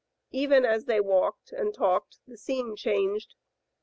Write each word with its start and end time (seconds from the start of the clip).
Even 0.31 0.65
as 0.65 0.85
they 0.85 0.99
walked 0.99 1.51
and 1.51 1.75
talked 1.75 2.17
the 2.25 2.35
scene 2.35 2.75
changed. 2.75 3.35